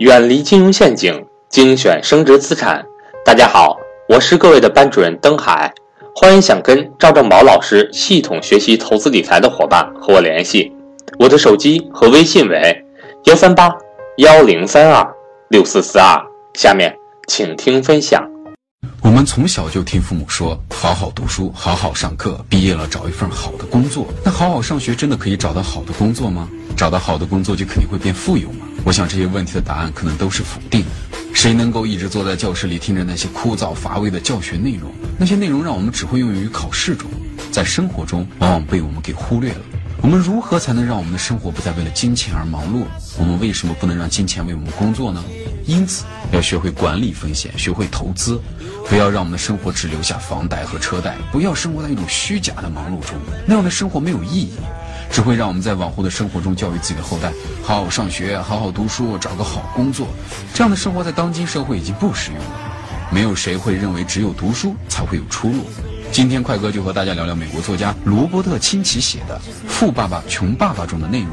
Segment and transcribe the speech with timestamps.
[0.00, 2.82] 远离金融陷阱，精选升值资产。
[3.22, 3.76] 大家好，
[4.08, 5.70] 我是各位的班主任登海，
[6.16, 10.72] 欢迎想跟赵正宝老师系统学习投资理财的伙伴和我联系，
[11.18, 12.82] 我的手机和微信为
[13.24, 13.70] 幺三八
[14.16, 15.06] 幺零三二
[15.50, 16.18] 六四四二。
[16.54, 16.96] 下面
[17.28, 18.26] 请听分享。
[19.02, 24.06] 我们从小就听父母说，好好读书，好好上课，毕业了找一份好的工作。
[24.24, 26.48] 那好好上学真的可以找到好的工作吗？
[26.74, 28.66] 找到好的工作就肯定会变富有吗？
[28.84, 30.86] 我想这些问题的答案可能都是否定的。
[31.32, 34.90] 谁能够一直坐在教室里听着那些枯燥乏味的教学内容？
[35.18, 37.08] 那些内容让我们只会用于考试中，
[37.52, 39.60] 在生活中往往被我们给忽略了。
[40.02, 42.84] 我们如何才能让我们的生活不再为了金钱而忙碌？
[43.18, 45.22] 我们为什么不能让金钱为我们工作呢？
[45.66, 48.40] 因此，要学会管理风险，学会投资，
[48.88, 53.16] 不要让我们的生活只留下房贷和车贷，不要生活在一种虚假的忙碌中，
[53.46, 54.52] 那样的生活没有意义，
[55.10, 57.32] 只会让我们在往后的生活中教育自己的后代：
[57.62, 60.06] 好好上学，好好读书，找个好工作。
[60.54, 62.50] 这样的生活在当今社会已经不实用了。
[63.12, 65.68] 没有谁会认为只有读书才会有出路。
[66.12, 69.36] 今天快哥就和大家聊聊美国作家罗伯特清崎写的
[69.68, 71.30] 《富爸爸穷爸爸》中的内容。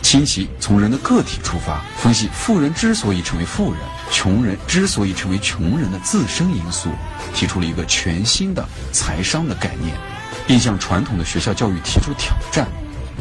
[0.00, 6.88] 清崎从人的个体出发，分析富人之所以成为富人，穷人之所以成为穷人的自身因素，
[7.32, 9.94] 提出了一个全新的财商的概念，
[10.46, 12.66] 并向传统的学校教育提出挑战。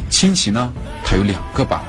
[0.10, 0.72] 清崎呢，
[1.04, 1.84] 他有两个爸爸。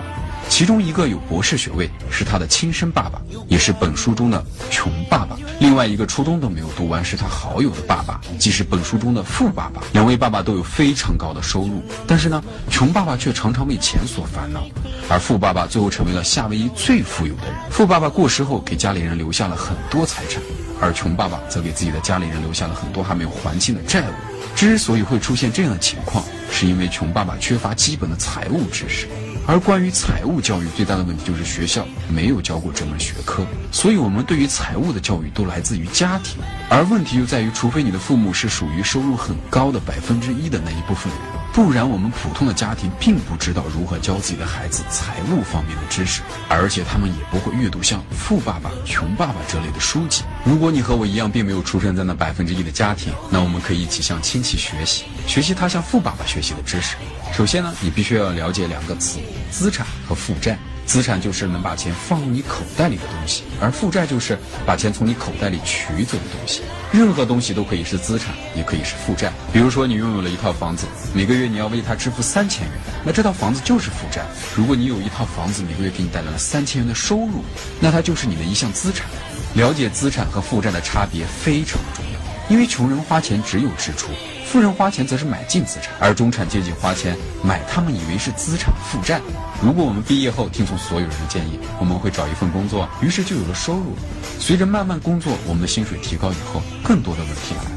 [0.49, 9.81] 其中一个有博士学位，是他的亲生爸爸，也是本书中的穷爸爸；另外一个初中都没有读完，是他好友的爸爸，即是本书中的富爸爸。
[9.93, 14.63] 两位爸爸都有非常高的收入，但是呢，穷爸爸却常常为钱所烦恼，
[15.09, 17.55] 而富爸爸最后成为了夏威夷最富有的人。
[17.71, 20.43] 富爸爸过世后，给家里人留下了很多财产，
[20.79, 24.13] 而穷爸爸则给自己的家里人留下了很多还没有还清的债务。
[24.55, 26.23] 之所以会出现这样的情况，
[26.53, 29.09] 是因为穷爸爸缺乏基本的财务知识。
[29.45, 36.41] 而关于财务教育最大的问题就是学校没有教过这门学科，所以我们对于财务的教育都来自于家庭。
[36.71, 41.42] 而问题就在于，除非你的父母是属于收入很高的百分之一的那一部分人。
[41.53, 50.23] 不然，我们普通的家庭并不知道如何教自己的孩子财务方面的知识，而且他们也不会阅读像《富爸爸穷爸爸》这类的书籍。
[50.45, 56.97] 如果你和我一样，并没有出生在那百分之一的家庭，那我们可以一起向亲戚学习，学习他向富爸爸学习的知识。
[57.35, 59.19] 首先呢，你必须要了解两个词：
[59.51, 60.59] 资产和负债。
[60.93, 66.61] 资产就是能把钱放入你口袋里的东西，而负债就是把钱从你口袋里取走的东西。
[66.93, 69.33] 任何东西都可以是资产，也可以是负债。
[69.55, 72.73] 比如说，你拥有了一套房子，每个月你要为它支付三千元，
[73.07, 74.23] 那这套房子就是负债。
[74.55, 77.43] 如果你有一套房子，每个月给你带来了三千元的收入，
[77.81, 79.07] 那它就是你的一项资产。
[79.55, 84.11] 了解资产和负债的差别非常重要，因为穷人花钱只有支出。
[84.53, 89.19] 富人花钱则是买净资产，而中产阶级花钱买他们以为是资产负债。
[89.63, 93.97] 如果我们毕业后听从所有人的建议，我们会找一份工作，于是就有了收入。
[94.39, 97.71] 随着慢慢工作，我们的薪水提高以后，更多的问题来了。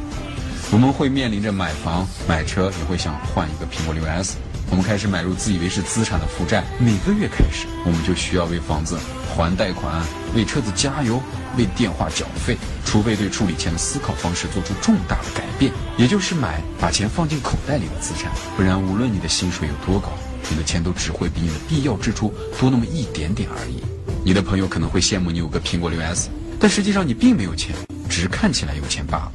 [0.69, 4.35] 我们会面临着买房、买车，也会想换一个苹果六 S。
[4.69, 8.97] 我们开始买入自以为是资产的负债，每个月开始，我们就需要为房子
[9.29, 10.03] 还贷款，
[10.35, 11.21] 为车子加油。
[11.57, 20.09] 为电话缴费，除非对处理钱的思考方式做出重大的改变，也就是买把钱放进口袋里的资产，不然无论你的薪水有多高，
[20.49, 23.81] 你的钱都只会比你的必要支出多那么一点点而已。
[24.21, 26.27] 你的朋友可能会羡慕你有个苹果六 S，
[26.59, 27.73] 但实际上你并没有钱，
[28.09, 29.31] 只是看起来有钱罢了。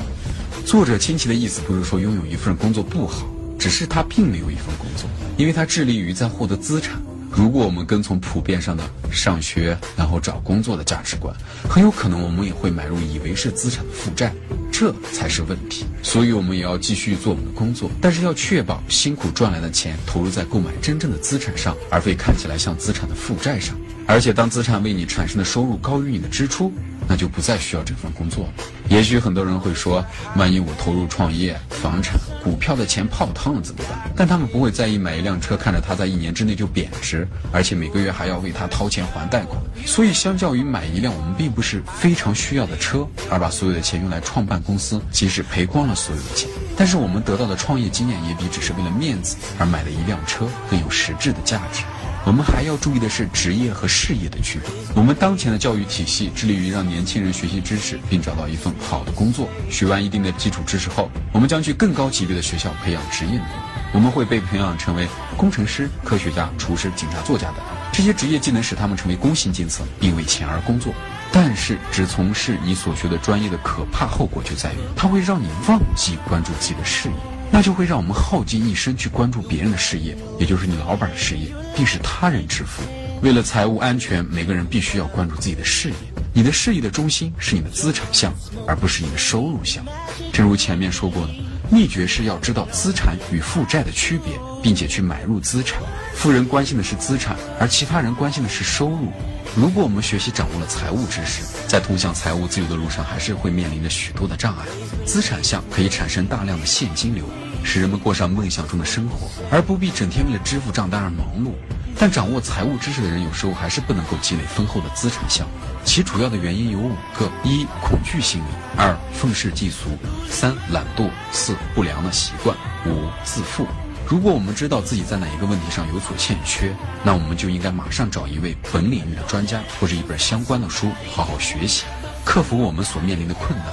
[0.67, 3.25] 作者亲戚的意思不是说拥有一份工作不好，
[3.61, 7.01] 只是他并没有一份工作，因为他致力于在获得资产。
[7.31, 8.83] 如果我们跟从普遍上的
[9.13, 11.33] 上学然后找工作的价值观，
[11.69, 14.33] 很有可能我们也会买入以为是资产的负债，
[14.73, 15.85] 这才是问题。
[16.03, 23.77] 所以，我们也要继续做我们的工作，但是要确保辛苦赚来的钱投入在购买真正的资产上，而非看起来像资产的负债上。
[24.07, 26.73] 而且，当资产为你产生的收入高于你的支出，
[27.11, 28.53] 那就不再需要这份工作了。
[28.89, 30.05] 也许很多人会说，
[30.37, 34.13] 万一我投入创业、房产、股票的钱泡汤了怎么办？
[34.15, 39.61] 但他们不会在意买一辆车，看着它在一年之内就贬值，而且每个月还要为它掏钱还贷款。
[39.85, 51.83] 所以，相较于买一辆我们并不是非常需要的车，而把所有的钱用来创办公司，即使赔光了所有的钱，但是我们得到的创业经验也比只是为了面子而买的一辆车更有实质的价值。
[52.27, 54.71] 我们还要注意的是职业和事业的区别。
[54.95, 59.49] 我们当前的教育体系致力于让年轻人学习知识，并找到一份好的工作。
[59.71, 63.53] 学完一定的基础知识后，我们将去更高级别的学校培养职业能力。
[63.93, 67.57] 我们会被培养成为工程师、科学家、厨师、警察、作家等。
[67.93, 70.93] 这些职业技能使他们成为工薪阶层，并为钱而工作。
[71.33, 77.15] 但是，只从事你所学的专业的可怕后果就在于，它会让你忘记关注自己的事业。
[77.53, 82.83] 那就会让我们耗尽一生去关注别人的事业，也就是你老板的事业，并使他人致富，
[83.23, 85.95] 为了财务安全，每个人必须要关注自己的事业。
[86.33, 88.33] 你的事业的中心是你的资产项，
[88.67, 89.85] 而不是你的收入项。
[90.33, 91.35] 正如前面说过的，
[91.71, 95.81] 秘诀是要知道资产与负债的区别，并且去买入资产。
[96.15, 99.13] 富人关心的是资产，而其他人关心的是收入。
[99.55, 104.65] 如果我们学习掌握了财务知识，在通向财务自由的路上，还是会面临着许多的障碍。
[105.07, 107.25] 资产项可以产生大量的现金流，
[107.63, 111.53] 使人们过上梦想中的生活，而不必整天为了支付账单而忙碌。
[111.99, 115.53] 但掌握财务知识的人，有时候还是不能够积累丰厚的资产项目。
[115.85, 118.47] 其主要的原因有五个：一、恐惧心理；
[118.77, 119.89] 二、愤世嫉俗；
[120.29, 123.67] 三、懒惰；四、不良的习惯；五、自负。
[124.07, 126.75] 如果我们知道自己在哪一个问题上有所欠缺，
[127.05, 131.85] 那我们就应该马上找一位本领域的专家或者一本相关的书，好好学习，
[132.25, 133.67] 克服我们所面临的困难。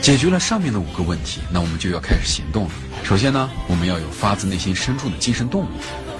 [0.00, 2.70] 解决了上面的五个问题，那我们就要开始行动了。
[3.04, 5.68] 首先呢，我们要有发自内心深处的精神动力。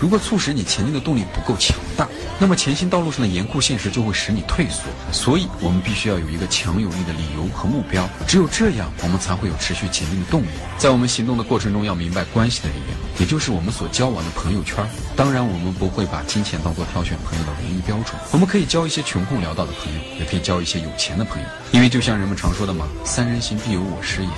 [0.01, 2.09] 如果促使你前进的动力不够强大，
[2.39, 4.85] 那么前行道路上的严酷现实就会使你退缩。
[5.13, 8.09] 所以，我们必须要有一个强有力的理由和目标。
[8.27, 10.47] 只有这样，我们才会有持续前进的动力。
[10.79, 14.83] 在我们行动的过程中，要明白关系的力量，也就是我们所交往的朋友圈。
[15.15, 18.19] 当然，我们不会把金钱当做挑选朋友的唯一标准。
[18.33, 21.49] 我们可以交一些穷困潦倒的朋友，也可以交一些有钱的朋友。
[21.73, 24.31] 因为就像人们常说的嘛，“三人行，必有我师焉。”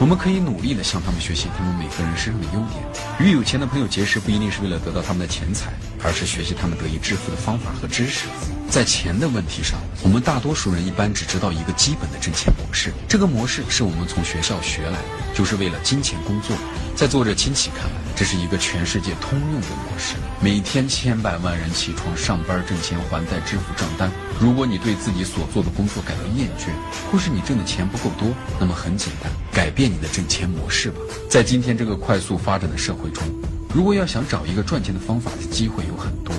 [0.00, 2.82] 我们可以努力的向他们学习他们每个人身上的优点。
[3.18, 5.72] 与有钱的朋友结识，不一定是为了得到他他们的钱财，
[6.04, 8.26] 而是学习他们得以致富的方法和知识。
[8.70, 16.56] 在钱的问题上，我们大多数人一般只知道一个基本的挣钱模式，这个模式是我们从学校学来的，就是为了金钱工作。
[16.94, 20.14] 在作者亲戚看来，这是一个全世界通用的模式。
[20.40, 24.08] 每天千百万人起床上班挣钱还贷支付账单。
[24.38, 26.70] 如果你对自己所做的工作感到厌倦，
[27.10, 28.28] 或是你挣的钱不够多，
[28.60, 31.00] 那么很简单，改变你的挣钱模式吧。
[31.28, 33.24] 在今天这个快速发展的社会中，
[33.72, 36.34] 如果要想找一个赚钱的方法，的机会有很多。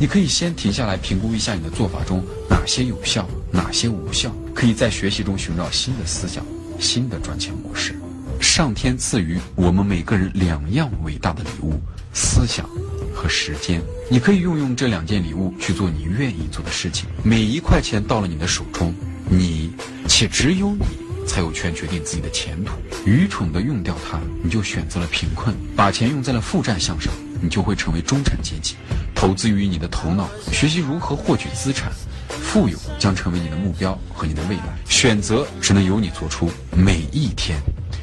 [0.00, 6.44] 你可以先停下来评估一下你的做法中哪些有效，哪些无效，可以在学习中寻找新的思想、
[6.78, 7.98] 新的赚钱模式。
[8.40, 11.80] 上天赐予我们每个人两样伟大的礼物：
[12.12, 12.64] 思想
[13.12, 13.82] 和时间。
[14.08, 17.08] 你可以运用这两件礼物去做你愿意做的事情。
[17.24, 18.94] 每一块钱到了你的手中，
[19.28, 19.72] 你
[20.06, 20.86] 且只有你
[21.28, 22.72] 才有权决定自己的前途。
[23.04, 28.74] 愚蠢的用掉它，你就选择了贫困；把钱用在了负债项上，你就会成为中产阶级。
[29.14, 31.92] 投资于你的头脑，学习如何获取资产，
[32.28, 34.64] 富有将成为你的目标和你的未来。
[34.88, 37.60] 选择只能由你做出，每一天。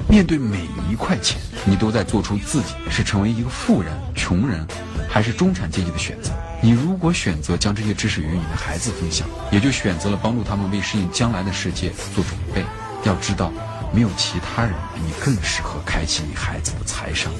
[0.07, 0.59] 面对每
[0.91, 4.63] 一块钱，你都在做出自己是成为一个富人、穷人，
[5.09, 6.31] 还是中产阶级的选择。
[6.61, 12.63] 你如果选择将这些知识与你的孩子分享，也就选择了帮助他们为适应将来的世界做准备。
[13.05, 13.51] 要知道，
[13.93, 17.31] 没有其他人比你更适合开启你孩子的财商。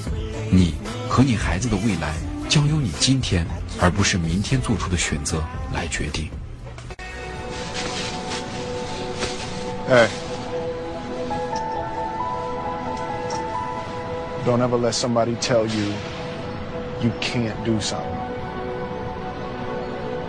[0.50, 0.76] 你
[1.08, 2.14] 和你孩子的未来
[2.48, 3.44] 将由你今天，
[3.80, 5.42] 而不是明天做出的选择
[5.74, 6.30] 来决定。
[9.90, 10.08] 哎。
[14.46, 15.92] Don't ever let somebody tell you
[17.02, 18.06] you can't do something.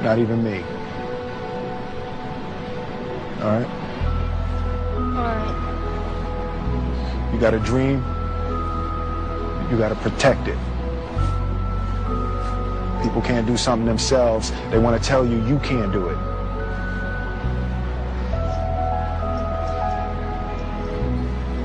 [0.03, 0.63] Not even me.
[3.43, 3.67] All right?
[7.33, 7.97] You got a dream,
[9.69, 10.57] you got to protect it.
[13.03, 14.51] People can't do something themselves.
[14.71, 16.17] They want to tell you you can't do it.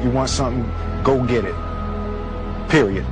[0.05, 0.71] You want something,
[1.03, 1.55] go get it.
[2.69, 3.07] Period.